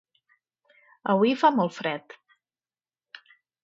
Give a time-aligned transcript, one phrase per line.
[1.15, 2.19] Avui fa molt fred.